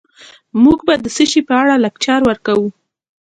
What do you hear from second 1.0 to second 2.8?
د څه شي په اړه لکچر ورکوو